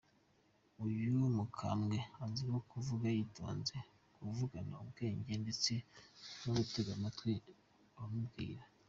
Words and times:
Uyu 0.85 1.15
mukambwe 1.35 1.97
azwiho 2.23 2.59
kuvuga 2.71 3.05
yitonze, 3.17 3.75
kuvugana 4.15 4.73
ubwenge, 4.83 5.31
ndetse 5.43 5.71
no 6.43 6.51
gutega 6.57 6.91
amatwi 6.97 7.33
abamubwira. 7.97 8.63